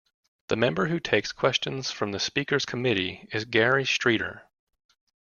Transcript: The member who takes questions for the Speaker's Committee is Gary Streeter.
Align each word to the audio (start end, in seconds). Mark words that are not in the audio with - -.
The 0.47 0.55
member 0.55 0.87
who 0.87 0.99
takes 0.99 1.31
questions 1.31 1.91
for 1.91 2.09
the 2.11 2.19
Speaker's 2.19 2.65
Committee 2.65 3.27
is 3.31 3.45
Gary 3.45 3.85
Streeter. 3.85 4.47